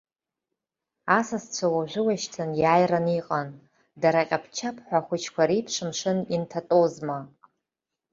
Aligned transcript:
Асасцәа 1.17 1.67
уажәыуашьҭан 1.75 2.51
иааираны 2.61 3.11
иҟан, 3.19 3.49
дара 4.01 4.19
аҟьаԥ-чаԥҳәа 4.23 4.97
ахәыҷқәа 4.99 5.43
реиԥш 5.49 5.75
амшын 5.83 6.19
инҭатәозма! 6.35 7.19